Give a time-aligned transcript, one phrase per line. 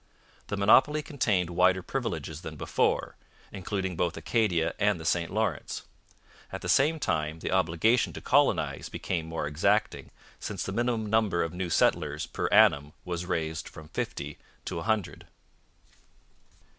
[0.47, 3.15] The monopoly contained wider privileges than before,
[3.51, 5.83] including both Acadia and the St Lawrence.
[6.51, 10.09] At the same time, the obligation to colonize became more exacting,
[10.39, 14.89] since the minimum number of new settlers per annum was raised from fifty to a
[14.89, 15.27] hundred.